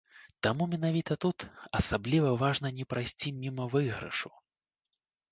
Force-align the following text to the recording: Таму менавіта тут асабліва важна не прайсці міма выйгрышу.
Таму 0.45 0.65
менавіта 0.69 1.17
тут 1.25 1.43
асабліва 1.79 2.31
важна 2.43 2.71
не 2.77 2.85
прайсці 2.93 3.33
міма 3.43 3.67
выйгрышу. 3.75 4.33